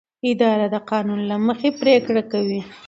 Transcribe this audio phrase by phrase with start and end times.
[0.31, 2.61] اداره د قانون له مخې پریکړه کوي.